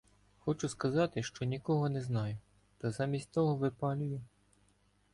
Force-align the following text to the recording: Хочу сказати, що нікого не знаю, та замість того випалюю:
Хочу 0.39 0.69
сказати, 0.69 1.23
що 1.23 1.45
нікого 1.45 1.89
не 1.89 2.01
знаю, 2.01 2.37
та 2.79 2.91
замість 2.91 3.31
того 3.31 3.55
випалюю: 3.55 4.21